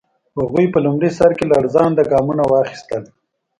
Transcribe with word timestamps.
هغوی 0.39 0.65
په 0.73 0.79
لومړي 0.85 1.09
سر 1.17 1.31
کې 1.37 1.45
لړزانده 1.51 2.03
ګامونه 2.11 2.43
واخیستل. 2.45 3.03